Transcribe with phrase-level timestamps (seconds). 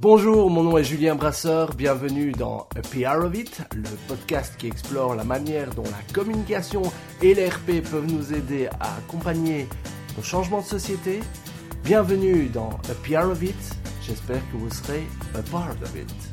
[0.00, 4.68] Bonjour, mon nom est Julien Brasseur, bienvenue dans A PR of It, le podcast qui
[4.68, 6.82] explore la manière dont la communication
[7.20, 9.66] et l'RP peuvent nous aider à accompagner
[10.16, 11.18] nos changements de société.
[11.82, 13.56] Bienvenue dans A PR of It,
[14.06, 15.02] j'espère que vous serez
[15.34, 16.27] a part of it.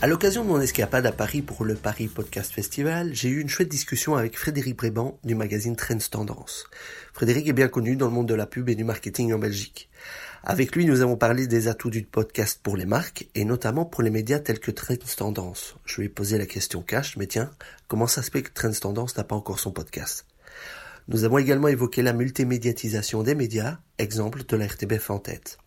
[0.00, 3.48] À l'occasion de mon escapade à Paris pour le Paris Podcast Festival, j'ai eu une
[3.48, 6.70] chouette discussion avec Frédéric Bréban du magazine Trends Tendance.
[7.12, 9.90] Frédéric est bien connu dans le monde de la pub et du marketing en Belgique.
[10.44, 14.04] Avec lui, nous avons parlé des atouts du podcast pour les marques et notamment pour
[14.04, 15.74] les médias tels que Trends Tendance.
[15.84, 17.50] Je lui ai posé la question cash, mais tiens,
[17.88, 20.26] comment ça se fait que Trends Tendance n'a pas encore son podcast?
[21.08, 25.58] Nous avons également évoqué la multimédiatisation des médias, exemple de la RTBF en tête.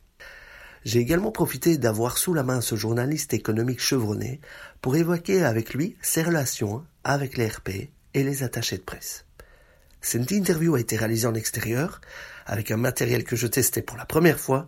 [0.83, 4.41] J'ai également profité d'avoir sous la main ce journaliste économique chevronné
[4.81, 9.25] pour évoquer avec lui ses relations avec les RP et les attachés de presse.
[10.01, 12.01] Cette interview a été réalisée en extérieur,
[12.47, 14.67] avec un matériel que je testais pour la première fois.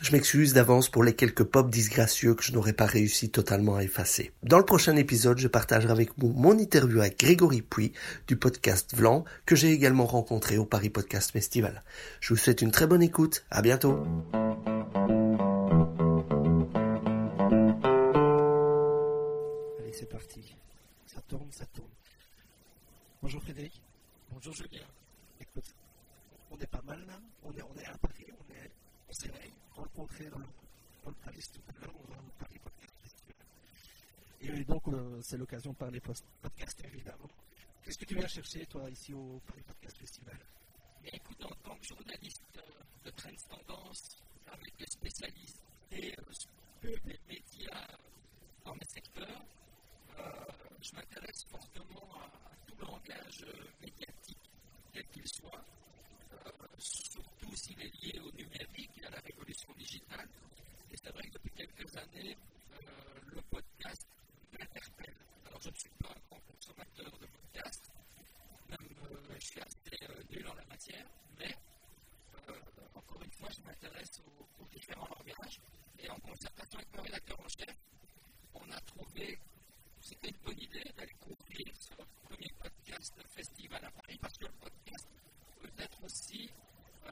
[0.00, 3.82] Je m'excuse d'avance pour les quelques pop disgracieux que je n'aurais pas réussi totalement à
[3.82, 4.32] effacer.
[4.42, 7.92] Dans le prochain épisode, je partagerai avec vous mon interview avec Grégory Puy
[8.26, 11.82] du podcast Vlan, que j'ai également rencontré au Paris Podcast Festival.
[12.20, 13.44] Je vous souhaite une très bonne écoute.
[13.50, 14.02] À bientôt.
[20.20, 20.54] Parti.
[21.06, 21.90] Ça tourne, ça tourne.
[23.22, 23.80] Bonjour Frédéric.
[24.30, 24.86] Bonjour Julien.
[25.40, 25.74] Écoute,
[26.50, 27.18] on est pas mal là.
[27.42, 28.70] On est, on est à Paris, on est
[29.74, 30.46] on rencontrés dans le,
[31.04, 31.94] dans le Paris tout à l'heure,
[32.38, 33.34] Paris Podcast Festival.
[34.42, 37.30] Et donc, euh, c'est l'occasion de parler podcast évidemment.
[37.82, 40.38] Qu'est-ce que tu viens chercher toi ici au Paris Podcast Festival?
[41.02, 46.22] Mais écoute, en tant que journaliste euh, de Trends Tendance, avec des spécialistes et euh,
[46.82, 47.86] pub et médias
[48.64, 49.44] dans mes secteurs,
[50.18, 50.44] euh,
[50.82, 54.50] je m'intéresse fortement à, à tout langage euh, médiatique,
[54.92, 55.64] quel qu'il soit,
[56.32, 60.28] euh, surtout s'il est lié au numérique et à la révolution digitale.
[60.92, 62.36] Et c'est vrai que depuis quelques années,
[62.74, 64.06] euh, le podcast
[64.52, 65.14] m'interpelle.
[65.46, 67.90] Alors je ne suis pas un grand consommateur de podcasts,
[68.68, 71.06] même euh, je suis assez euh, nul en la matière,
[71.38, 71.54] mais
[72.48, 72.60] euh,
[72.94, 75.60] encore une fois, je m'intéresse aux, aux différents langages.
[75.98, 77.76] Et en concertation avec mon rédacteur en chef,
[78.54, 79.40] on a trouvé que
[80.00, 84.52] c'était une bonne idée d'aller couvrir ce premier podcast festival à Paris, parce que le
[84.52, 85.06] podcast
[85.60, 86.50] peut être aussi
[87.04, 87.10] euh,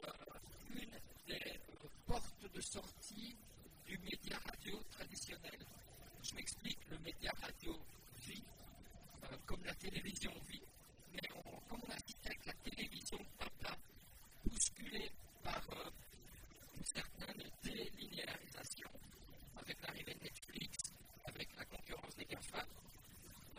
[0.71, 0.89] une
[1.27, 3.37] des euh, portes de sortie
[3.85, 5.59] du média radio traditionnel.
[6.23, 7.79] Je m'explique, le média radio
[8.25, 8.43] vit
[9.23, 10.61] euh, comme la télévision vit,
[11.13, 13.77] mais on, comme on assiste avec la télévision papa,
[14.45, 15.11] bousculée
[15.43, 15.89] par euh,
[16.75, 18.89] une certaine délinéarisation,
[19.57, 20.77] avec l'arrivée de Netflix,
[21.25, 22.65] avec la concurrence des GAFA,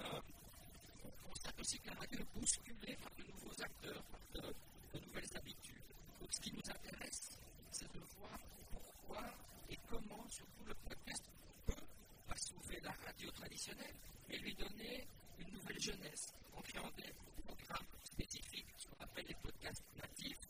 [0.01, 0.21] euh,
[1.05, 4.55] on constate aussi que la radio est bousculée par de nouveaux acteurs, par de,
[4.95, 5.83] de nouvelles habitudes.
[6.21, 7.39] Donc ce qui nous intéresse,
[7.71, 8.39] c'est de voir
[8.71, 9.25] pourquoi
[9.69, 11.25] et comment, surtout le podcast,
[11.67, 11.75] peut
[12.27, 13.95] pas sauver la radio traditionnelle,
[14.29, 15.07] mais lui donner
[15.39, 17.13] une nouvelle jeunesse en créant des
[17.45, 20.41] programmes spécifiques, ce qu'on appelle les podcasts natifs,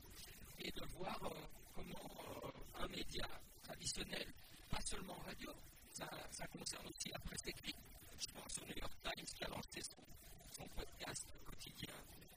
[0.61, 1.31] et de voir euh,
[1.75, 2.11] comment
[2.45, 3.27] euh, un média
[3.65, 4.27] traditionnel,
[4.71, 5.51] pas seulement radio,
[5.91, 6.07] ça,
[6.53, 7.77] concerne aussi la presse écrite.
[8.19, 11.95] Je pense au New York Times qui a lancé son, podcast quotidien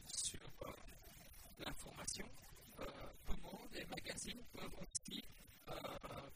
[0.08, 0.72] sur euh,
[1.60, 2.26] l'information.
[3.28, 5.22] Comment des magazines peuvent aussi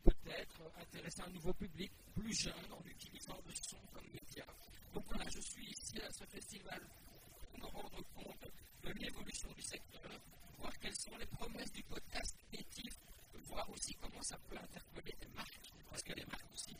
[0.03, 4.45] peut-être intéresser un nouveau public plus jeune en utilisant le son comme média.
[4.93, 6.81] Donc voilà, je suis ici à ce festival
[7.51, 8.47] pour me rendre compte
[8.83, 10.11] de l'évolution du secteur,
[10.59, 12.93] voir quelles sont les promesses du podcast natif,
[13.45, 16.75] voir aussi comment ça peut interpeller des marques, parce que les marques aussi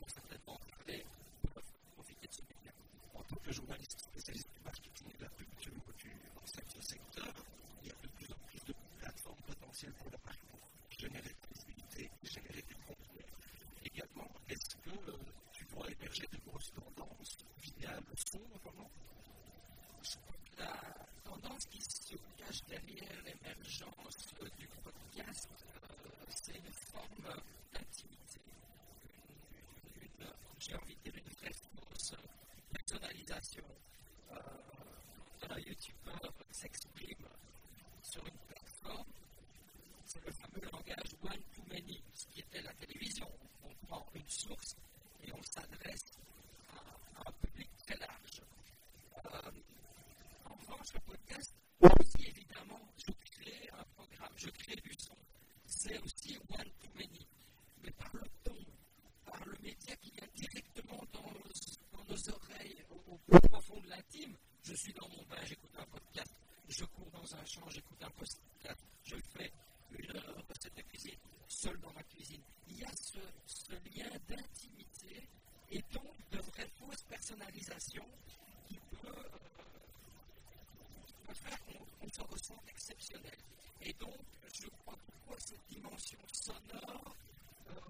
[0.00, 1.04] vont certainement parler,
[1.42, 2.72] peuvent profiter de ce média.
[3.14, 6.10] En tant que journaliste spécialiste du marketing et de la pub, tu, tu
[6.42, 7.34] enseignes ce secteur.
[7.82, 10.60] Il y a de plus en plus de plateformes potentielles pour la marque pour
[10.98, 13.20] générer de la visibilité, générer du contenu.
[13.84, 15.16] Également, est-ce que euh,
[15.52, 18.90] tu vois émerger de grosses tendances via le son notamment
[20.02, 25.48] Je crois que la tendance qui se cache derrière l'émergence euh, du podcast,
[25.82, 27.36] euh, c'est une forme euh,
[27.74, 28.40] d'intimité,
[29.04, 32.14] une, une- une- j'ai envie de dire une vraie fausse
[33.24, 33.64] personnalisation.
[34.32, 34.36] Euh,
[35.40, 37.28] quand un youtubeur s'exprime
[38.02, 39.06] sur une plateforme,
[40.04, 43.28] c'est le fameux langage one-to-many, ce qui était la télévision.
[43.62, 44.76] On prend une source
[45.22, 46.12] et on s'adresse
[46.68, 48.42] à, un public très large.
[49.26, 49.50] Euh,
[50.44, 55.16] en revanche, le podcast, aussi évidemment, je crée un programme, je crée du son.
[55.66, 57.26] C'est aussi one to many.
[57.82, 58.43] Mais par le
[59.34, 61.32] par le média qui vient directement dans,
[62.08, 64.36] nos oreilles, au, plus profond de l'intime.
[64.62, 66.32] Je suis dans mon bain, j'écoute un podcast,
[66.68, 69.50] je cours dans un champ, j'écoute un podcast, je fais
[69.98, 72.42] une recette de cuisine, seul dans ma cuisine.
[72.68, 73.18] Il y a ce,
[73.96, 75.28] lien d'intimité
[75.70, 78.06] et donc de vraie fausse personnalisation
[78.68, 79.38] qui peut, euh,
[81.34, 83.38] faire qu'on se ressente exceptionnel.
[83.82, 84.14] Et donc,
[84.52, 84.96] je crois
[85.28, 87.16] que cette dimension sonore
[87.70, 87.80] euh,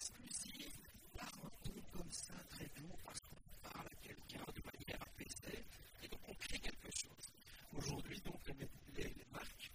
[0.00, 0.72] exclusive,
[1.20, 5.62] un rencontre comme ça très tôt parce qu'on parle à quelqu'un de manière apaisée
[6.02, 7.28] et donc on crée quelque chose.
[7.76, 8.66] Aujourd'hui, donc, les,
[8.96, 9.70] les, les, marques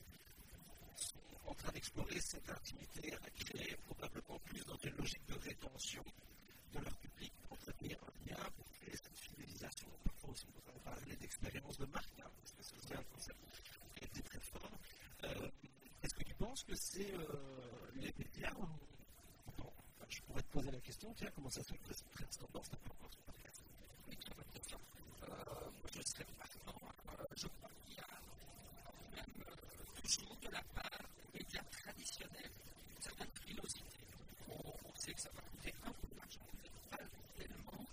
[0.96, 6.04] sont en train d'explorer cette intimité à créer probablement plus dans une logique de rétention
[6.74, 9.88] de leur public pour entretenir un lien, pour créer cette fidélisation.
[10.04, 13.40] Parfois aussi, on peut parler d'expérience de marque, hein, parce que c'est aussi un concept
[13.96, 14.72] qui a été très fort.
[15.26, 15.50] Euh,
[16.02, 18.54] est-ce que tu penses que c'est euh, les médias
[20.10, 21.94] je pourrais te poser la question, tiens, comment ça se fait que
[22.38, 22.78] tendance très.
[25.24, 26.80] Euh, je serais partant.
[27.20, 28.08] Euh, je crois qu'il y a
[29.16, 31.00] même euh, toujours de la part
[31.34, 32.52] des médias traditionnels
[32.96, 33.84] une certaine frilosité.
[34.50, 36.40] On, sait que ça va coûter un peu d'argent,
[36.90, 36.98] pas
[37.38, 37.86] tellement,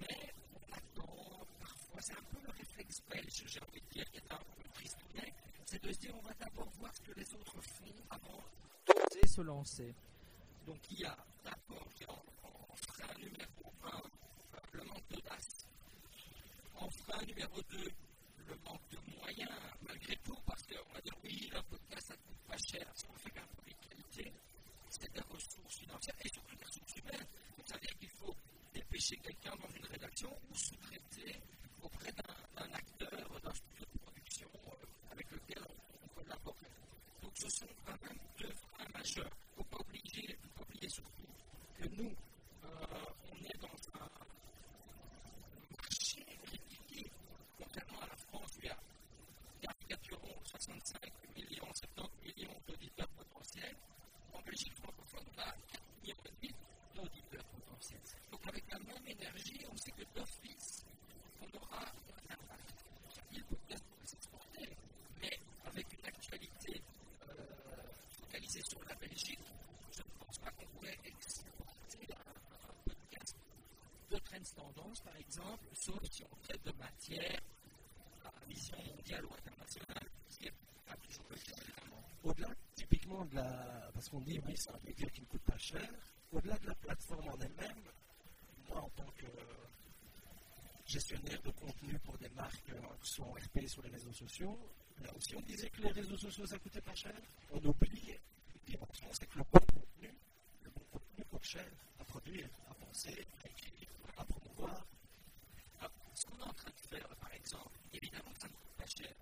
[0.00, 4.18] mais on attend parfois, c'est un peu le réflexe belge, j'ai envie de dire, qui
[4.18, 5.34] est un peu tristounet,
[5.64, 8.42] c'est de se dire on va d'abord voir ce que les autres font avant
[8.86, 9.94] d'oser se lancer.
[10.66, 14.02] Donc il y a d'abord, en, frein numéro 1,
[14.72, 15.66] le manque d'audace.
[16.74, 17.90] En frein numéro 2,
[18.48, 19.50] le manque de moyens,
[19.86, 23.04] malgré tout, parce qu'on va dire oui, un podcast, ça ne coûte pas cher, si
[23.08, 24.32] on fait qu'un produit de qualité,
[24.90, 27.26] c'est des ressources financières et surtout des ressources humaines.
[27.56, 28.34] Donc ça veut dire qu'il faut
[28.74, 31.40] dépêcher quelqu'un dans une rédaction ou sous-traiter
[31.82, 36.56] auprès d'un acteur, d'un studio de production euh, avec lequel on, on collabore.
[37.22, 39.30] Donc ce sont quand même deux freins majeurs.
[39.56, 41.26] Il ne faut pas oublier, faut pas oublier surtout
[41.78, 42.12] que nous,
[42.64, 42.68] euh,
[43.32, 44.08] on est dans un
[45.82, 47.10] marché régulier,
[47.58, 48.78] contrairement à la France, où il y a
[49.62, 51.00] caricaturons 65
[51.36, 53.76] millions, 70 millions d'auditeurs potentiels.
[54.32, 56.54] En Belgique francophone, on a 4 millions et demi
[56.94, 58.00] d'auditeurs potentiels.
[58.30, 60.84] Donc avec la même énergie, on sait que d'office,
[61.40, 62.84] on aura un impact.
[63.32, 64.68] Il peut peut-être s'exporter,
[65.20, 66.82] mais avec une actualité
[67.28, 67.34] euh,
[68.20, 69.38] focalisée sur la Belgique,
[69.92, 73.36] je ne pense pas qu'on pourrait exporter un, un podcast
[74.10, 77.40] de Trends Tendance, par exemple, sauf si on traite de matière
[78.24, 80.52] à vision mondiale ou internationale, ce qui n'est
[80.86, 82.02] pas toujours le cas, évidemment.
[82.24, 83.90] Au-delà, typiquement, de la.
[84.06, 85.82] Parce qu'on dit, oui, c'est un média qui ne coûte pas cher.
[86.30, 87.82] Au-delà de la plateforme en elle-même,
[88.68, 89.26] moi, en tant que
[90.86, 94.56] gestionnaire de contenu pour des marques, euh, que soit en RP sur les réseaux sociaux,
[95.02, 97.20] là aussi, on disait que les réseaux sociaux, ça coûtait pas cher.
[97.50, 98.12] On oublie
[98.54, 100.14] une dimension, c'est que le bon contenu,
[100.62, 101.66] le bon contenu coûte cher
[101.98, 103.88] à produire, à penser, à écrire,
[104.18, 104.86] à promouvoir.
[105.80, 108.86] Alors, ce qu'on est en train de faire, par exemple, évidemment, ça ne coûte pas
[108.86, 109.12] cher.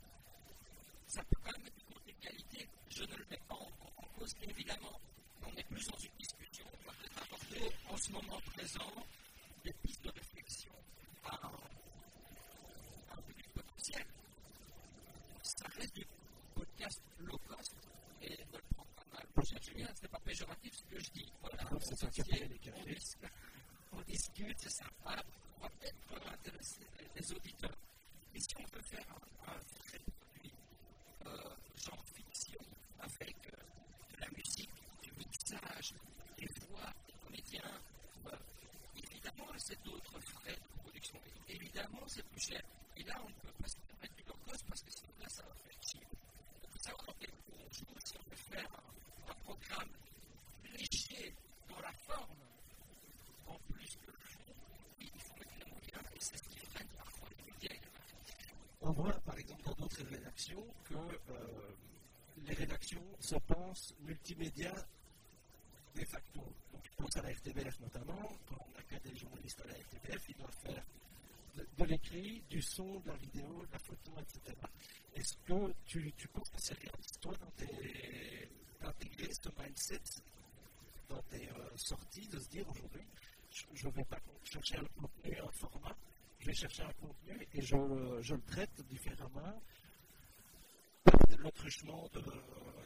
[1.06, 2.68] Ça peut quand même être une contenu de qualité.
[2.90, 5.00] Je ne le mets pas en, en cause, évidemment.
[5.42, 6.64] On est plus dans une discussion.
[6.72, 9.06] On va peut-être apporter en ce moment présent
[9.64, 10.72] des pistes de réflexion
[11.24, 11.50] à un,
[13.10, 14.04] à un public potentiel.
[15.42, 16.06] Ça reste du
[16.54, 17.74] podcast low cost
[18.22, 19.26] et ne le prends pas mal.
[19.34, 21.32] Pour Julien, ce n'est pas péjoratif ce que je dis.
[21.40, 22.96] Voilà, Donc, c'est ça qui a fait les cafés.
[23.92, 25.24] on discute, on c'est sympa,
[25.58, 26.86] on va peut-être intéresser
[27.16, 27.76] les, auditeurs.
[28.32, 30.52] Mais si on veut faire un, un vrai produit,
[31.26, 32.60] euh, genre fiction,
[33.00, 34.70] avec euh, de la musique,
[35.02, 35.94] du mixage,
[36.38, 37.80] des voix, des comédiens,
[38.26, 38.36] euh,
[38.96, 41.18] évidemment, c'est d'autres frais de production.
[41.48, 42.62] Et évidemment, c'est plus cher.
[42.96, 45.28] Et là, on ne peut pas se permettre du low cost parce que sinon, là,
[45.28, 46.06] ça va faire chier.
[46.70, 47.84] Faut savoir dans quel coup on joue.
[48.04, 49.90] Si on veut faire un, un programme
[58.86, 61.74] On voit par exemple dans d'autres rédactions que euh,
[62.46, 64.72] les rédactions se pensent multimédia
[65.94, 66.40] de facto.
[66.72, 70.28] Donc, je pense à la RTBF notamment, quand on a des journalistes à la RTBF,
[70.28, 70.84] ils doivent faire
[71.78, 74.56] de, l'écrit, du son, de la vidéo, de la photo, etc.
[75.14, 77.32] Est-ce que tu, tu penses que c'est réaliste, toi,
[78.80, 80.02] d'intégrer ce mindset
[81.22, 83.06] tes euh, sorties, de se dire aujourd'hui,
[83.50, 85.96] je ne vais pas chercher un contenu, un format,
[86.40, 87.76] je vais chercher un contenu et je,
[88.20, 89.60] je le traite différemment.
[91.38, 92.08] Le truchement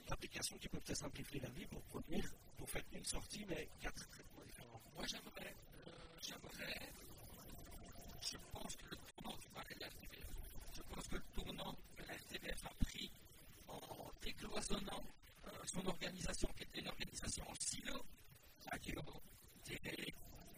[0.08, 4.08] d'applications qui peuvent te simplifier la vie pour produire, pour faire une sortie, mais quatre
[4.08, 4.80] traitements différents.
[4.94, 5.54] Moi, j'aimerais,
[5.86, 6.92] euh, j'aimerais,
[8.20, 10.26] je pense que le tournant, tu parlais de la RTBF,
[10.74, 13.10] je pense que le tournant que la RTBF a pris
[13.68, 15.02] en décloisonnant
[15.46, 18.04] euh, son organisation, qui était une organisation en silo,
[18.70, 19.00] radio,
[19.64, 20.14] télé,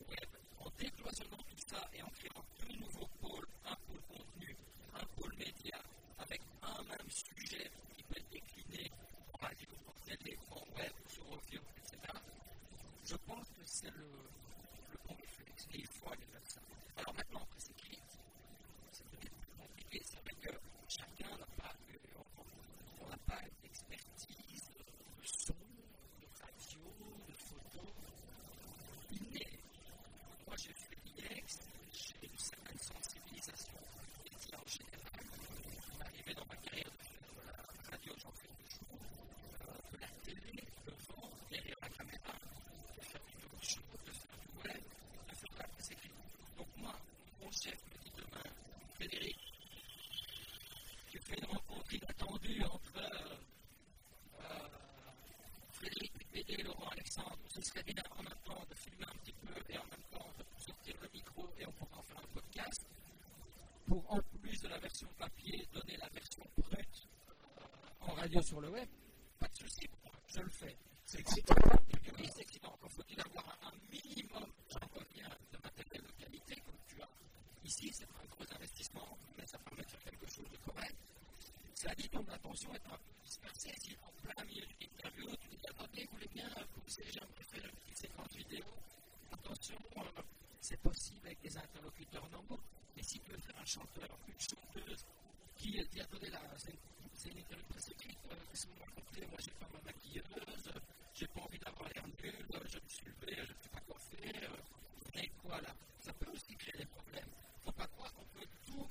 [0.09, 4.57] web, en décloisonnant tout ça et en créant deux nouveaux pôles, un pôle contenu,
[4.95, 5.79] un pôle média,
[6.19, 8.91] avec un même sujet qui peut être décliné
[9.33, 12.13] en radio, en télé, en web, sur audio, etc.
[13.05, 14.07] Je pense que c'est le,
[14.93, 16.61] le bon réflexe et il faut aller vers ça.
[16.97, 17.99] Alors maintenant, après c'est écrit,
[18.93, 20.01] c'est peut-être plus compliqué.
[20.05, 20.51] C'est vrai que
[20.89, 21.75] chacun n'a pas,
[23.01, 24.71] on n'a pas une expertise
[25.21, 26.81] de son, de radio,
[27.29, 27.87] de photo.
[29.13, 29.47] Inné.
[30.47, 31.59] Moi, j'ai fait l'IEX,
[31.93, 35.25] j'ai une certaine sensibilisation aux médias en général.
[36.01, 38.99] Arrivé dans ma carrière de faire de la radio, j'en fais toujours,
[39.63, 40.09] euh, de la
[68.39, 68.89] sur le web,
[69.41, 69.89] pas de souci,
[70.29, 70.77] je le fais.
[71.05, 71.55] C'est excitant.
[72.17, 72.79] Oui, c'est excitant.
[72.85, 77.09] Il faut-il avoir un minimum, de matériel de qualité, comme tu as
[77.65, 80.95] ici, c'est un gros investissement, mais ça permet de faire quelque chose de correct.
[81.75, 83.75] Cela dit, ton attention est un peu dispersée.
[83.81, 87.65] Si en plein milieu d'une interview, tu dis attendez, vous voulez bien pousser, j'aimerais faire
[87.65, 88.65] une petite séquence vidéo?
[89.33, 90.23] Attention, euh,
[90.61, 92.61] c'est possible avec des interlocuteurs normaux,
[92.97, 95.05] mais si tu veux faire un chanteur, une chanteuse,
[95.57, 96.79] qui dit attendez là, c'est
[97.29, 100.73] une interview très écrite, euh, laissez-moi raconter, moi j'ai pas ma maquilleuse,
[101.15, 103.97] j'ai pas envie d'avoir l'air nul, je me suis levé, je ne sais pas quoi
[103.99, 104.51] faire,
[105.15, 107.29] et quoi là Ça peut aussi créer des problèmes.
[107.29, 108.89] Il ne faut pas croire qu'on peut tout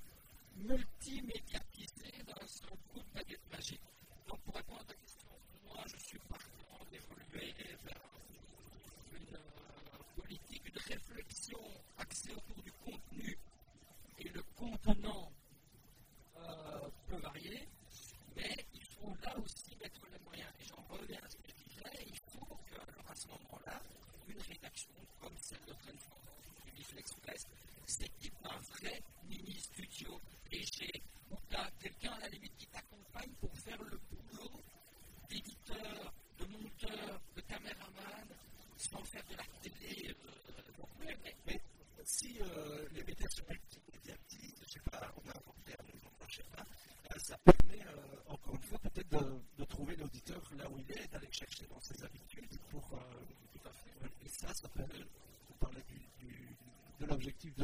[0.58, 3.82] multimédiatiser dans un coup de baguette magique.
[4.28, 5.28] Donc pour répondre à ta question,
[5.66, 8.02] moi je suis partant d'évoluer vers
[9.14, 11.60] une euh, politique, une réflexion
[11.98, 13.38] axée autour du contenu
[14.20, 15.32] et le contenant
[16.38, 17.68] euh, peut varier,
[18.36, 20.50] mais il faut là aussi mettre les moyens.
[20.60, 23.82] Et j'en reviens à ce que je disais, il faut que, alors à ce moment-là,
[24.28, 27.46] une rédaction comme celle de Transformance du Bifle Express
[27.86, 30.20] s'équipe d'un vrai mini-studio
[30.52, 30.92] léger
[31.32, 34.52] où tu as quelqu'un à la limite qui t'accompagne pour faire le boulot
[35.30, 38.28] d'éditeur, de monteur, de caméraman,
[38.78, 40.10] sans faire de la télé.
[40.10, 40.62] Euh,
[41.00, 41.62] mais, mais, mais,
[42.06, 43.44] si euh, les médias sont
[43.94, 46.66] médiatisent, je ne sais pas, on a inventé un nouveau, je ne sais pas,
[47.14, 50.92] euh, ça permet euh, encore une fois peut-être de, de, trouver l'auditeur là où il
[50.92, 52.98] est, d'aller chercher dans ses habitudes pour euh,
[53.54, 54.26] tout à fait.
[54.26, 55.08] Et ça, ça permet de
[55.60, 56.56] parler du, du,
[57.00, 57.56] de l'objectif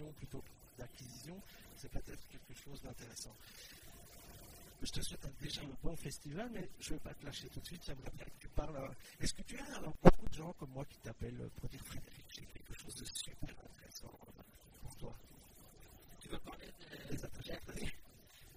[0.00, 1.38] de plutôt que d'acquisition,
[1.76, 3.34] c'est peut-être quelque chose d'intéressant.
[4.82, 7.60] Je te souhaite déjà un bon festival, mais je ne vais pas te lâcher tout
[7.60, 7.82] de suite.
[7.84, 8.90] J'aimerais bien que tu parles.
[9.20, 12.26] Est-ce que tu as alors, beaucoup de gens comme moi qui t'appellent pour dire Frédéric,
[12.34, 14.10] j'ai quelque chose de super intéressant
[14.82, 15.14] pour toi
[16.20, 17.58] Tu veux parler des, des attachés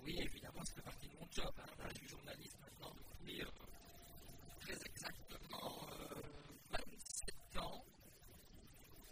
[0.04, 1.54] Oui, évidemment, ça fait partie de mon job.
[1.60, 1.88] Hein.
[1.90, 3.46] Je suis journaliste maintenant depuis euh,
[4.62, 6.22] très exactement euh,
[6.72, 7.84] 27 ans.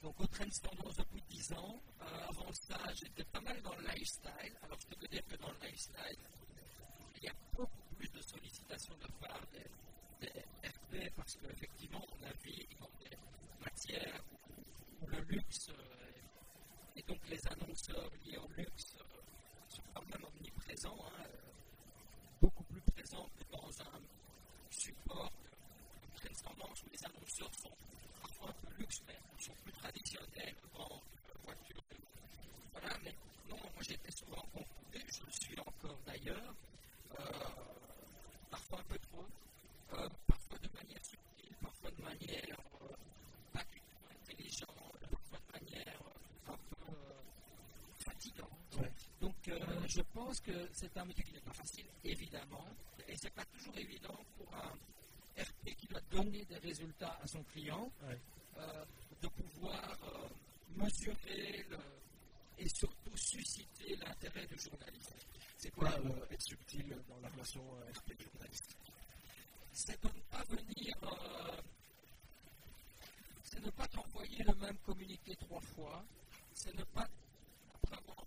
[0.01, 1.02] Donc au Tendance depuis
[1.43, 1.79] 10 ans.
[2.01, 4.53] Euh, avant ça, j'étais pas mal dans le lifestyle.
[4.63, 6.17] Alors je peux te dire que dans le lifestyle,
[7.17, 12.77] il y a beaucoup plus de sollicitations de part des, RP parce qu'effectivement, on navigue
[12.79, 13.17] dans des
[13.61, 14.23] matières
[15.01, 19.03] où, le luxe euh, et donc les annonceurs liés au luxe euh,
[19.67, 21.25] sont quand même omniprésents, hein,
[22.39, 23.99] beaucoup plus présents que dans un
[24.69, 25.31] support
[26.21, 27.75] comme Tendance où les annonceurs sont
[28.21, 30.55] parfois un peu luxe, mais sont plus traditionnels,
[31.45, 31.83] voiture.
[32.71, 33.13] Voilà, mais
[33.49, 36.55] non, moi j'étais souvent confronté, je le suis encore d'ailleurs,
[37.19, 37.23] euh,
[38.49, 39.25] parfois un peu trop,
[39.93, 42.87] euh, parfois de manière subtile, parfois de manière euh,
[43.53, 45.99] pas du tout intelligente, parfois de manière
[46.47, 46.93] un peu
[48.05, 48.49] fatigante.
[48.79, 48.91] Ouais.
[49.21, 49.35] Donc
[49.87, 52.67] je pense que c'est un métier qui n'est pas facile, évidemment,
[53.07, 54.73] et c'est pas toujours évident pour un
[55.41, 57.91] RP qui doit donner des résultats à son client.
[58.03, 58.19] Ouais.
[59.21, 59.97] De pouvoir
[60.75, 61.77] mesurer le,
[62.59, 65.13] et surtout susciter l'intérêt du journaliste.
[65.57, 67.63] C'est quoi euh, être subtil dans la relation
[67.95, 68.75] RP-journaliste
[69.71, 70.95] C'est de ne pas venir,
[73.43, 76.03] c'est ne pas t'envoyer le même communiqué trois fois,
[76.53, 77.07] c'est ne pas,
[77.75, 78.25] après avoir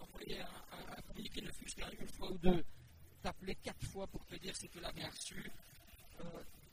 [0.00, 2.64] envoyé un, un, un communiqué ne fût-ce qu'une fois ou deux,
[3.22, 5.50] t'appeler quatre fois pour te dire si tu l'as bien reçu,
[6.20, 6.24] euh,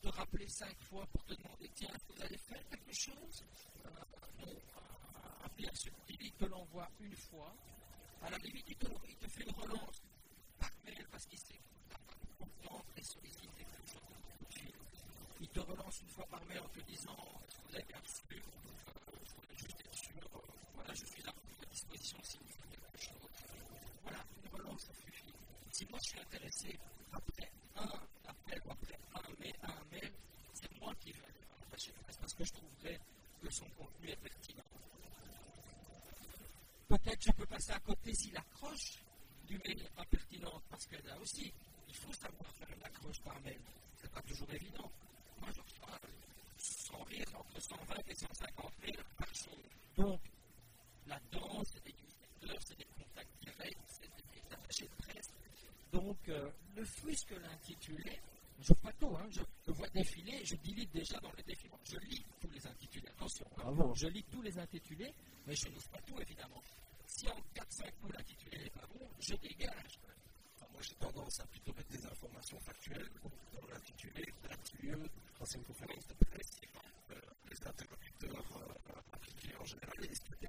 [0.02, 3.44] te rappeler cinq fois pour te demander tiens, vous allez faire quelque chose?
[3.86, 3.90] Euh,
[4.40, 4.48] Non,
[5.66, 7.54] un subtil, il te l'envoie une fois.
[8.22, 8.88] À la limite, il te,
[9.28, 10.02] fait une relance
[10.60, 11.60] par mail parce qu'il sait
[11.90, 14.02] que content et sollicité quelque chose
[15.40, 17.16] Il te relance une fois par mail en te disant
[17.68, 19.18] vous avez bien reçu euh,
[19.56, 20.18] Je juste être sûr.
[20.18, 20.40] Euh,
[20.76, 23.30] voilà, je suis à votre disposition si vous faites quelque chose.
[24.04, 25.34] Voilà, une relance, ça suffit.
[25.72, 26.80] Si moi je suis intéressé
[27.14, 27.90] après un
[28.28, 30.12] appel ou après un mail, un mail
[30.54, 31.48] c'est moi qui vais aller
[32.20, 33.00] parce que je trouverai
[33.42, 34.64] que son contenu est pertinent.
[37.04, 39.04] Peut-être je peux passer à côté s'il accroche
[39.48, 41.54] du mail n'est pas pertinente, parce que là aussi,
[41.88, 43.60] il faut savoir faire une accroche par mail.
[43.96, 44.92] C'est pas toujours évident.
[45.40, 46.00] Moi, je reçois
[46.58, 49.58] sans rire entre 120 et 150 mails par jour.
[49.96, 50.20] Donc,
[51.06, 55.30] là-dedans, c'est des newsletters, c'est des contacts directs, c'est des attachés de presse.
[55.94, 58.20] Donc, euh, ne fût-ce que l'intitulé,
[58.60, 61.80] je vois tout, hein, je le vois défiler, je delete déjà dans le défilement.
[61.86, 63.94] Je lis tous les intitulés, attention, hein, Bravo.
[63.96, 65.14] je lis tous les intitulés,
[65.46, 66.62] mais je ne lis pas tout évidemment
[67.78, 67.86] ça
[69.20, 70.00] je dégage.
[70.72, 73.10] Moi, j'ai tendance à plutôt mettre des informations factuelles
[73.54, 75.04] dans l'intitulé, l'actueux,
[75.40, 76.52] ancienne conférence de presse,
[77.12, 77.16] euh,
[77.52, 80.48] les interlocuteurs euh, appliqués en général, et discuter.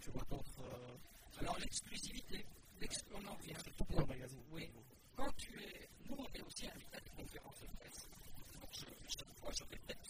[0.00, 0.60] tu vois d'autres.
[0.60, 2.46] Euh, alors, l'exclusivité,
[3.12, 3.54] on en revient.
[3.76, 4.42] Tout en magazine.
[4.52, 4.70] Oui.
[5.16, 5.88] Quand tu es.
[6.08, 8.08] Nous, on est aussi invités à des conférences de presse.
[8.54, 8.70] Donc,
[9.08, 10.05] chaque fois, je répète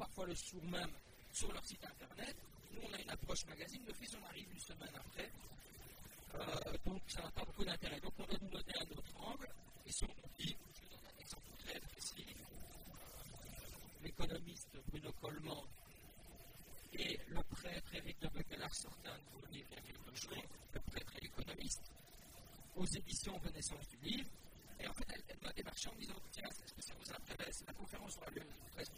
[0.00, 0.90] parfois le jour même
[1.32, 2.36] sur leur site internet.
[2.72, 5.30] Nous, on a une approche magazine, fils, on arrive une semaine après.
[6.34, 8.00] Euh, donc, ça n'a pas beaucoup d'intérêt.
[8.00, 9.48] Donc, on va nous donner un autre angle.
[9.86, 12.26] Et si on dit, je donne un exemple très précis,
[14.02, 15.64] l'économiste Bruno Coleman
[16.92, 19.16] et le prêtre Éric de Bequelard sortent un
[19.52, 21.82] livre il y a quelques jours, le prêtre et l'économiste,
[22.76, 24.30] aux éditions Renaissance du livre.
[24.80, 27.64] Et en fait, elle, elle m'a en disant Tiens, est-ce que ça vous intéresse?
[27.66, 28.90] La conférence aura lieu le 13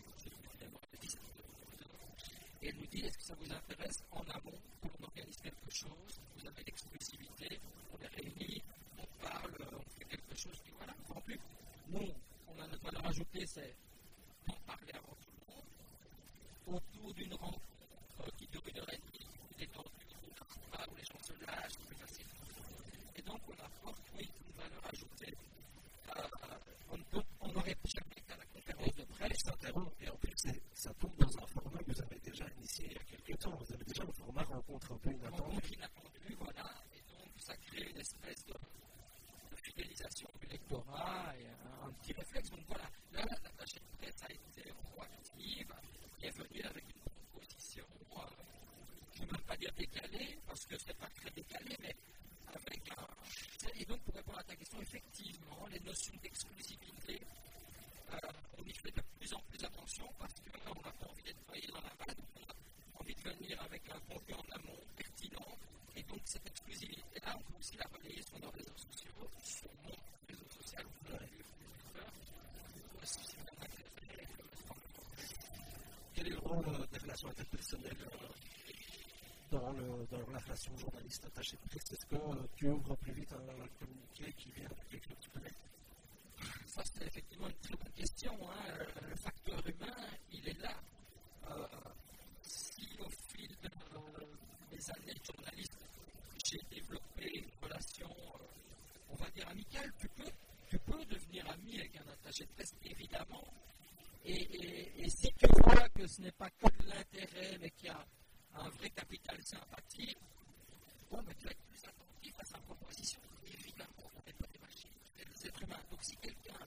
[2.62, 6.47] et elle nous dit est-ce que vous intéresse en amont qu'on organise quelque chose Vous
[6.47, 7.61] avez l'exclusivité,
[7.93, 8.62] on est réunis,
[8.99, 11.39] on parle, on fait quelque chose qui voilà, en plus.
[11.89, 12.09] Nous,
[12.49, 13.75] on a notre valeur ajoutée, c'est
[14.47, 17.61] d'en parler avant tout le monde, autour d'une rencontre
[18.37, 19.27] qui dure une heure et demie,
[19.59, 19.89] détendue,
[20.91, 22.27] où les gens se lâchent, c'est plus facile.
[23.17, 25.35] Et donc, on apporte, oui, une valeur ajoutée.
[26.17, 26.23] Euh,
[26.91, 30.35] on, peut, on aurait jamais qu'à la conférence de presse s'interrompt, et en plus,
[30.75, 33.57] ça tombe dans un format que vous avez déjà initié il y a quelques temps.
[33.57, 35.42] Vous avez déjà le format rencontre un peu inattendue.
[35.42, 36.71] Rencontre inattendue, voilà.
[36.95, 42.12] Et donc, ça crée une espèce de, de fidélisation du lectorat et un, un, petit
[42.12, 42.51] réflexe.
[42.51, 42.85] Donc, voilà.
[43.12, 45.73] Là, la tâche de presse a été proactive,
[46.23, 47.85] est venue avec une proposition,
[48.16, 48.21] euh,
[49.14, 51.95] je ne veux même pas dire décalée, parce que ce n'est pas très décalé, mais
[52.55, 53.07] avec un.
[53.79, 57.21] Et donc, pour répondre à ta question, effectivement, les notions d'exclusivité,
[58.12, 58.18] euh,
[58.59, 61.66] on y fait de plus en plus attention parce qu'on n'a pas envie d'être noyé
[61.68, 62.55] dans la vague, on a
[63.01, 65.57] envie de venir avec un contenu en amont pertinent.
[65.97, 69.94] Et donc, cette exclusivité-là, on peut aussi la relayer sur nos réseaux sociaux, sur mon
[70.29, 70.90] réseau social, ou
[73.05, 73.21] sur
[74.19, 74.27] les
[76.14, 77.96] Quel est le rôle des relations interpersonnelles
[79.51, 82.16] dans, le, dans la relation journaliste attaché presse Est-ce que
[82.57, 85.51] tu ouvres plus vite un communiqué qui vient tu connais
[86.66, 88.33] ça, c'est effectivement une très bonne question.
[88.51, 88.85] Hein.
[89.09, 90.75] Le facteur humain, il est là.
[91.51, 91.66] Euh,
[92.42, 93.68] si au fil de
[94.72, 95.79] mes années de journaliste,
[96.44, 98.44] j'ai développé une relation, euh,
[99.11, 100.31] on va dire amicale, tu peux,
[100.68, 103.44] tu peux devenir ami avec un attaché de presse, évidemment.
[104.25, 107.87] Et, et, et, si tu vois que ce n'est pas que de l'intérêt, mais qu'il
[107.87, 108.07] y a
[108.55, 110.16] un vrai capital sympathie,
[111.11, 113.20] bon, mais tu vas être plus attentif à sa proposition.
[113.46, 115.81] Évidemment, on n'est pas des machines des êtres humains.
[115.90, 116.59] Donc si quelqu'un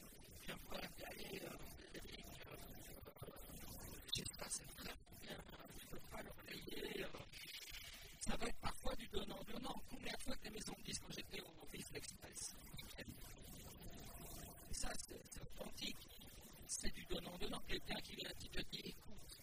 [0.45, 3.27] vient voir et dit Allez, euh, Eric, euh,
[4.13, 5.37] j'ai ça, c'est vraiment bien,
[5.79, 7.03] tu ne peux pas le relayer.
[7.05, 7.19] Euh,
[8.19, 9.81] ça va être parfois du donnant-donnant.
[9.89, 12.55] Combien de fois que les maisons me disent quand j'étais au Visual Express
[14.69, 16.07] Et ça, c'est authentique.
[16.67, 17.61] C'est du donnant-donnant.
[17.67, 19.39] Quelqu'un qui vient qui te dit Écoute,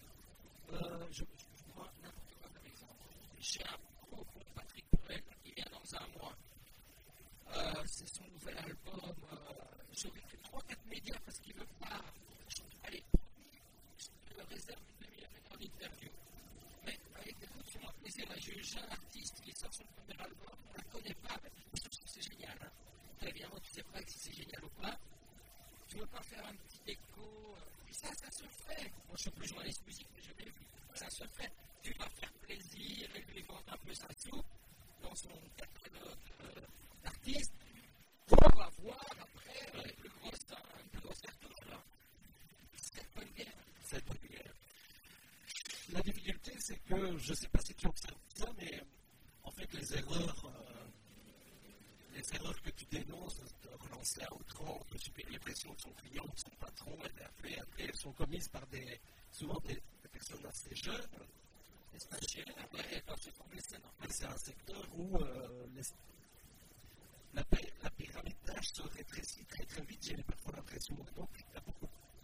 [0.73, 2.95] euh, je, je prends n'importe quoi comme exemple.
[3.39, 3.79] J'ai un
[4.11, 6.37] gros Patrick Bruel qui vient dans un mois.
[7.57, 9.15] Euh, c'est son nouvel album.
[9.33, 9.37] Euh,
[9.93, 12.01] J'aurais fait 3-4 médias parce qu'il ne veut pas.
[12.85, 13.03] Allez,
[13.99, 16.11] je me réserve une demi-heure en interview.
[16.87, 18.27] Mais avec écoute, c'est un plaisir.
[18.39, 20.57] J'ai un jeune artiste qui sort son premier album.
[20.69, 22.57] On ne la connaît pas, mais je que c'est génial.
[22.63, 22.71] Hein.
[23.19, 24.99] Très évidemment, tu ne sais pas si c'est génial ou pas.
[25.89, 27.57] Tu ne veux pas faire un petit écho.
[27.89, 28.91] Et ça, ça se fait.
[29.09, 30.65] Moi, je suis plus journaliste musique, mais je l'ai vu.
[30.95, 31.53] Ça se fait.
[31.83, 34.47] Tu vas faire plaisir et lui vendre un peu sa soupe
[35.03, 36.19] dans son catalogue.
[36.45, 36.61] Euh,
[37.05, 37.53] d'artistes
[38.27, 40.47] pour avoir après euh, plus grosse,
[40.93, 41.53] plus grosse cartouche.
[42.75, 43.53] C'est pas guerre.
[43.85, 44.55] C'est pas une guerre.
[46.05, 46.32] Difficulté,
[46.73, 48.83] c'est que, je ne sais pas si tu observes ça, mais
[49.43, 50.85] en fait, les erreurs, euh,
[52.15, 55.91] les erreurs que tu dénonces, de relancer à outrance, de subir les pressions de son
[55.93, 58.99] client, de son patron, et appeler, elles sont commises par des,
[59.31, 61.11] souvent des, des personnes assez jeunes.
[61.93, 63.59] Les stagiaires, après, se former,
[64.09, 65.67] c'est un secteur où euh,
[67.35, 67.43] la,
[67.83, 70.97] la pyramide d'âge se rétrécit très très vite, j'ai parfois l'impression.
[71.17, 71.63] Donc, il y a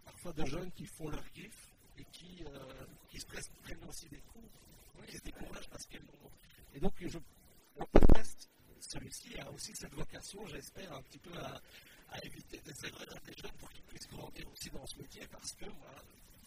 [0.07, 1.68] parfois de jeunes qui font leur gif
[1.99, 3.27] et qui, euh, se
[3.63, 4.51] prennent aussi des cours,
[4.99, 6.31] oui, qui se découragent parce qu'elles n'ont.
[6.75, 7.19] Et donc, je,
[7.79, 8.49] le podcast,
[8.81, 11.61] celui-ci a aussi cette vocation, j'espère, un petit peu à,
[12.25, 15.53] éviter des erreurs à des jeunes pour qu'ils puissent grandir aussi dans ce métier parce
[15.53, 15.67] que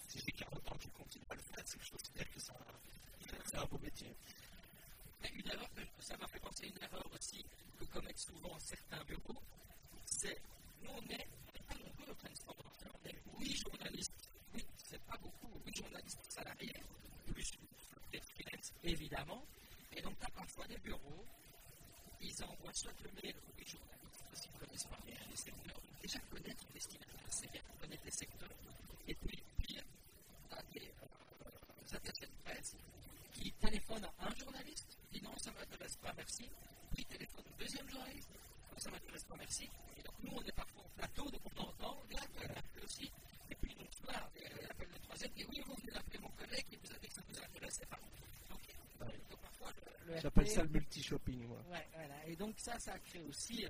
[0.07, 3.57] si j'ai 40 ans je continue à le faire, c'est que je considère que c'est
[3.57, 4.11] un, beau métier.
[5.33, 7.45] Une erreur ça m'a fait penser à une erreur aussi
[7.79, 9.41] que commettent souvent certains bureaux,
[10.07, 10.41] c'est
[10.81, 11.27] nous on est,
[11.67, 12.15] pas nombreux au
[12.47, 14.20] on est huit journalistes, oui,
[14.91, 16.73] c'est pas beaucoup, huit journalistes salariés,
[17.25, 17.51] plus
[18.11, 19.41] des freelance évidemment,
[19.95, 21.25] et donc tu as parfois des bureaux,
[22.19, 26.01] ils envoient soit le mail aux journalistes, parce ne connaissent pas bien les secteurs, donc
[26.01, 28.49] déjà connaître les destinataires, c'est bien connaître les secteurs,
[29.07, 29.83] et puis pire,
[30.49, 32.75] tu as des euh, attachés de presse
[33.31, 36.49] qui téléphonent à un journaliste, dit non, ça ne m'intéresse pas, merci.
[36.93, 38.29] Puis téléphone au deuxième journaliste,
[38.77, 39.69] ça ne m'intéresse pas, merci.
[39.97, 43.11] Et donc nous, on est parfois au plateau, donc on entend, là, tu appelle aussi.
[43.49, 46.31] Et puis donc, soir, il appelle le troisième, et oui, vous venez d'appeler mon
[51.69, 52.27] Ouais, voilà.
[52.27, 53.69] Et donc ça, ça crée aussi euh.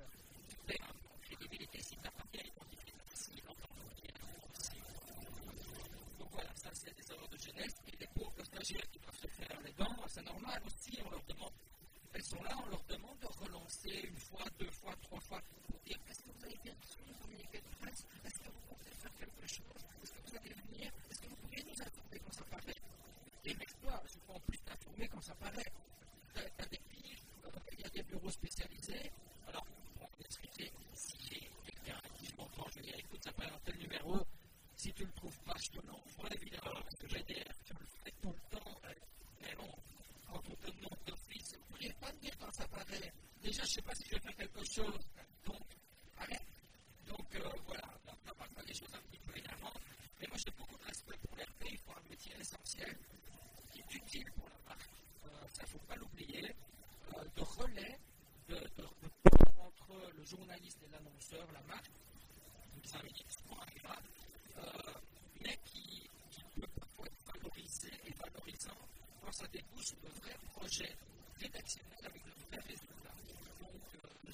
[6.18, 7.74] Donc voilà, ça c'est des erreurs de jeunesse.
[7.88, 11.22] Et les pauvres stagiaires qui doivent se faire les dents, c'est normal aussi, on leur
[11.24, 11.52] demande,
[12.14, 15.80] elles sont là, on leur demande de relancer une fois, deux fois, trois fois, pour
[15.80, 18.06] dire est-ce que vous avez bien reçu le communiqué de presse?
[18.24, 19.84] Est-ce que vous comptez faire quelque chose?
[20.02, 20.92] Est-ce que vous allez venir?
[21.10, 22.80] Est-ce que vous pourriez nous informer quand ça paraît?
[23.44, 25.72] Et mets-toi, je peux en plus t'informer quand ça paraît.
[26.34, 29.10] Tu as, des pays, euh, bureaux spécialisés.
[29.48, 29.64] Alors,
[29.98, 33.58] pour expliquer, si j'ai quelqu'un qui je m'entends, je vais dire écoute, ça paraît un
[33.64, 34.18] tel numéro.
[34.76, 37.72] Si tu ne le trouves pas, je te l'envoie évidemment, parce que j'ai des je
[37.72, 38.80] le fais tout le temps.
[39.40, 39.70] Mais bon,
[40.26, 43.12] quand on te demande d'office, vous ne pourriez pas me dire quand ça paraît.
[43.42, 45.00] Déjà, je ne sais pas si je vais faire quelque chose.
[45.46, 45.62] Donc,
[46.18, 46.46] arrête.
[47.06, 49.80] Donc, euh, voilà, on va parfois des choses un petit peu énervantes.
[50.20, 51.64] Mais moi, j'ai beaucoup de respect pour l'RP.
[51.70, 52.96] Il faut un métier essentiel
[53.72, 54.90] qui est utile pour la marque.
[55.24, 56.54] Euh, ça, il ne faut pas l'oublier.
[57.16, 57.98] Euh, de relais,
[58.48, 61.90] de, de, de pont entre le journaliste et l'annonceur, la marque.
[62.74, 64.08] Donc, c'est un métier souvent agréable.
[64.58, 64.92] Euh,
[65.42, 68.76] mais qui, qui peut parfois être valorisé et valorisant
[69.20, 70.94] quand ça débouche de vrais projets
[71.40, 73.16] rédactionnels avec de vrais résultats.
[73.60, 74.30] Donc, euh,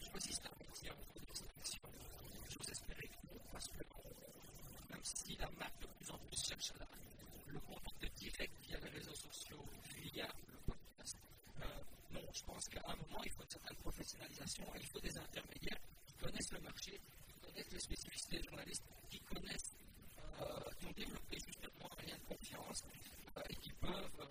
[0.00, 1.80] je choisis un métier en cours d'extraction.
[2.50, 3.78] J'ose espérer que non, parce que
[4.90, 6.88] même si la marque de plus en plus cherche à la,
[7.46, 9.64] le contact direct via les réseaux sociaux,
[10.02, 11.16] via le podcast,
[11.62, 11.66] euh,
[12.10, 13.76] non, je pense qu'à un moment, il faut une certaine
[14.80, 19.20] il faut des intermédiaires qui connaissent le marché, qui connaissent les spécificités des journalistes, qui
[19.20, 19.76] connaissent,
[20.40, 20.44] euh,
[20.78, 22.82] qui ont développé justement un lien de confiance
[23.36, 24.26] euh, et qui peuvent euh,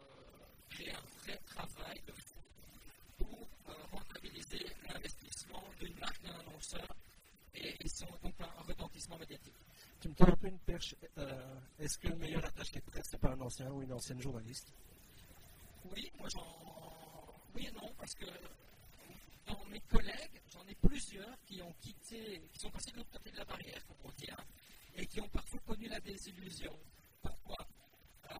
[0.69, 2.13] créer un vrai travail de
[3.17, 3.47] pour
[3.91, 6.87] rentabiliser l'investissement d'une marque, d'un annonceur
[7.55, 9.55] et, et son, donc un, retentissement médiatique.
[9.99, 10.95] Tu me tends un peu une perche.
[11.79, 14.71] Est-ce que le meilleur attaché de presse, c'est pas un ancien ou une ancienne journaliste
[15.85, 16.45] Oui, moi j'en.
[17.55, 18.25] Oui et non, parce que
[19.47, 23.31] dans mes collègues, j'en ai plusieurs qui ont quitté, qui sont passés de l'autre côté
[23.31, 24.43] de la barrière, comme on dit, hein,
[24.95, 26.73] et qui ont parfois connu la désillusion.
[27.21, 27.57] Pourquoi?
[28.31, 28.35] Euh,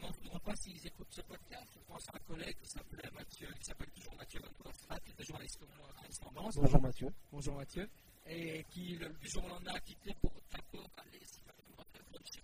[0.00, 1.66] Je ne demande pas s'ils écoutent ce podcast.
[1.74, 5.24] Je pense à un collègue qui s'appelait Mathieu, qui s'appelle toujours Mathieu Van qui était
[5.24, 6.56] journaliste comme moi à Tendance.
[6.56, 7.08] Bonjour Mathieu.
[7.30, 7.88] Bonjour Mathieu.
[8.26, 11.76] Et qui, le, du jour au lendemain, a quitté pour d'abord aller, si je me
[11.76, 12.40] rappelle, chez.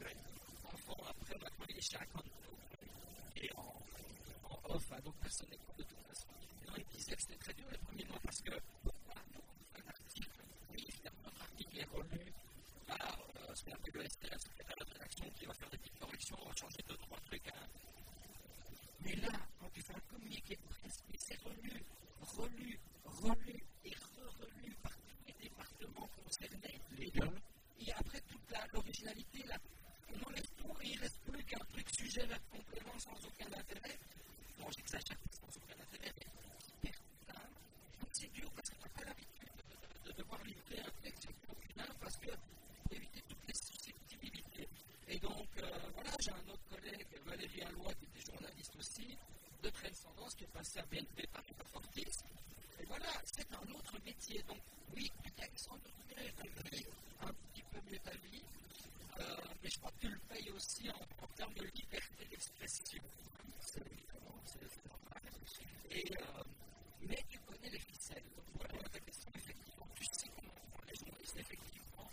[0.00, 0.08] Euh,
[0.72, 2.30] enfant, après, maintenant, il est chez Acanto.
[3.36, 3.82] Et en,
[4.50, 6.28] en off, donc personne n'est de toute façon.
[6.76, 8.52] Et il disait que c'était très dur les premiers mois parce que,
[8.82, 9.42] pourquoi nous,
[9.82, 10.30] un article
[10.72, 10.86] Oui,
[11.40, 12.32] article est relu
[12.86, 15.98] par euh, ce qu'on appelle le le secrétaire de rédaction, qui va faire des petites
[15.98, 17.48] corrections, changer deux, trois trucs.
[17.48, 17.66] Hein.
[19.00, 19.28] Mais là,
[19.60, 21.82] quand tu fais un communiqué presse, mais c'est relu,
[22.20, 26.80] relu, relu et re-relu par tous les départements concernés.
[26.98, 27.40] Les gueules.
[27.80, 29.56] Et après toute la- l'originalité, là,
[30.12, 33.46] on enlève tout et il ne reste plus qu'un truc sujet vers complément sans aucun
[33.52, 33.98] intérêt.
[34.58, 36.94] Bon, j'exagère, sans aucun intérêt, mais hyper
[37.26, 37.50] simple.
[38.00, 41.28] Donc c'est dur parce que tu n'as pas l'habitude devoir livrer un texte
[42.00, 42.30] parce que
[42.90, 44.68] éviter toutes les susceptibilités.
[45.08, 49.16] Et donc, euh, voilà, j'ai un autre collègue, Valérie Alloy, qui était journaliste aussi,
[49.62, 52.04] de Transcendance, qui est passé à BNP par Fortis.
[52.80, 54.42] Et voilà, c'est un autre métier.
[54.48, 54.58] Donc,
[54.94, 55.92] oui, tu gagnes sans doute
[57.20, 58.42] un petit peu mieux ta vie,
[59.20, 63.02] euh, mais je crois que tu le payes aussi en, en termes de liberté d'expression.
[63.64, 63.80] C'est
[64.88, 65.22] normal.
[65.90, 66.42] Et, euh,
[67.08, 68.22] mais tu connais les ficelles.
[68.36, 69.86] Donc, voilà ta question, effectivement.
[69.94, 72.10] Tu sais comment font les journalistes, effectivement.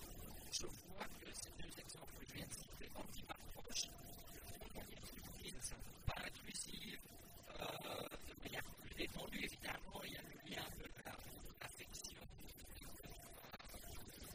[0.63, 3.89] Je vois que ces deux exemples que je viens de citer, quand ils m'approchent,
[5.41, 5.75] qui ne sont
[6.07, 6.99] pas inclusifs,
[7.49, 7.65] euh,
[8.27, 11.17] de manière plus détendue, évidemment, il y a le lien de la-
[11.61, 12.17] l'affection.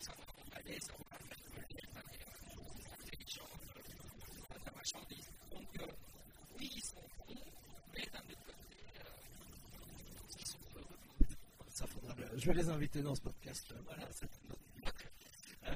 [0.01, 1.89] Ça va aller, ça va faire de manière
[3.01, 3.61] intelligente
[4.51, 5.29] à la marchandise.
[5.51, 5.87] Donc, euh,
[6.59, 7.35] oui, ils sont bons,
[7.95, 10.87] mais d'un autre côté, euh, ils sont heureux.
[11.69, 13.75] Ça faudra Je vais les inviter dans ce podcast.
[13.87, 14.59] Voilà, c'est une autre-
[15.67, 15.75] Euh,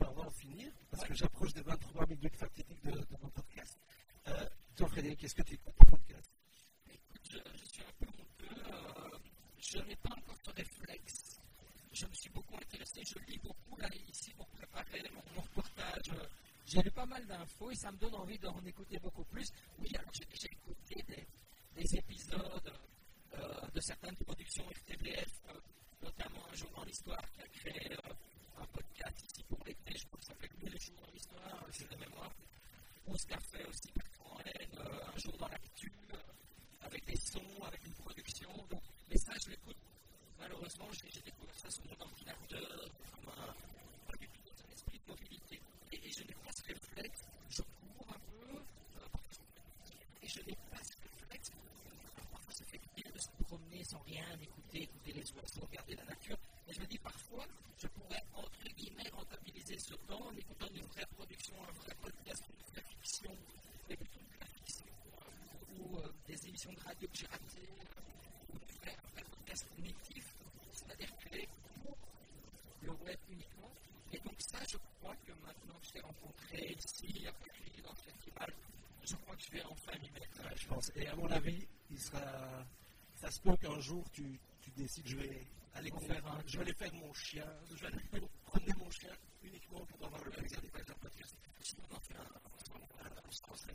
[0.00, 3.28] ben, on va en finir parce que j'approche des 23 minutes fatidiques de, de mon
[3.30, 3.76] podcast.
[4.28, 6.30] Euh, toi, Frédéric, est-ce que tu écoutes le podcast?
[6.86, 8.62] Écoute, je, suis un peu honteux.
[8.72, 9.18] euh,
[9.58, 11.40] je n'ai pas encore ce réflexe.
[11.92, 16.12] Je me suis beaucoup intéressé, je lis beaucoup là ici pour préparer mon, mon reportage.
[16.66, 19.48] J'ai lu pas mal d'infos et ça me donne envie d'en écouter beaucoup plus.
[19.80, 21.26] Oui, alors j'ai déjà écouté des,
[21.82, 22.72] des épisodes
[23.34, 25.60] euh, de certaines productions RTBF, euh,
[26.02, 28.12] notamment un jour dans l'histoire qui a créé euh,
[28.60, 31.84] un podcast ici pour l'été, je crois que ça s'appelle Mille jours dans l'histoire, j'ai
[31.86, 32.32] de mémoire.
[33.06, 36.16] Ou ce qu'a fait aussi Bertrand Haine, euh, un jour dans l'actu, euh,
[36.82, 38.50] avec des sons, avec une production.
[38.68, 39.76] Donc, mais ça, je l'écoute.
[40.38, 43.54] Malheureusement, j'ai j'ai découvert ça sur mon ordinateur, comme un,
[44.10, 45.60] pas du tout dans un esprit de mobilité.
[45.92, 47.20] Et, et je n'ai pas ce réflexe.
[47.50, 51.52] Je cours un peu, euh, parce que- et je n'ai pas ce réflexe
[66.88, 67.68] radio que j'ai raté,
[68.52, 70.34] ou faire un podcast cognitif,
[70.72, 71.48] c'est-à-dire créer
[72.82, 73.70] le web uniquement.
[74.12, 77.90] Et donc ça, je crois que maintenant que je t'ai rencontré ici, à Paris, dans
[77.92, 78.52] le festival,
[79.04, 80.40] je crois que je vais enfin m'y mettre.
[80.44, 80.90] Ouais, je pense.
[80.96, 82.64] Et à mon avis, il sera.
[83.16, 86.64] Ça se peut qu'un jour tu, tu décides, je vais aller faire un, je vais
[86.64, 87.98] aller faire mon chien, je vais aller
[88.44, 89.10] promener mon chien
[89.42, 90.60] uniquement pour avoir le plaisir
[91.00, 91.34] podcast.
[91.60, 92.24] Sinon, on en fait un,
[93.26, 93.74] on serait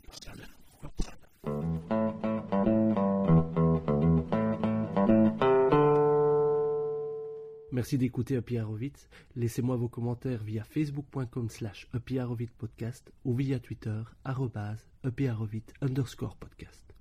[7.72, 8.58] Merci d'écouter Happy.
[9.36, 11.88] Laissez-moi vos commentaires via facebook.com slash
[12.56, 14.86] podcast ou via Twitter arrobase
[15.82, 16.93] underscore podcast.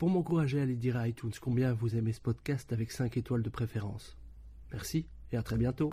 [0.00, 3.42] Pour m'encourager à aller dire à iTunes combien vous aimez ce podcast avec 5 étoiles
[3.42, 4.16] de préférence.
[4.72, 5.90] Merci et à très bientôt.